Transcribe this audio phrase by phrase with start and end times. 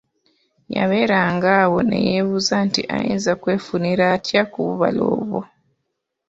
[0.75, 5.39] Yabeeranga awo ne yeebuuza nti ayinza kwefunira atya ku bubala obwo?